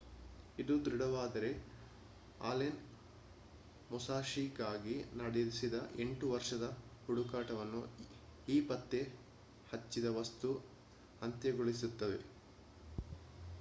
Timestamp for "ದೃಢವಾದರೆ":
0.85-1.49